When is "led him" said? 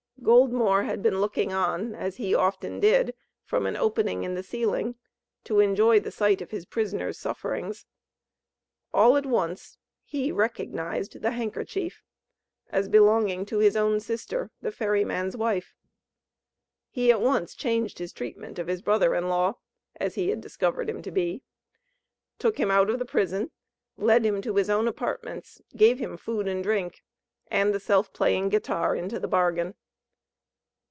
23.97-24.39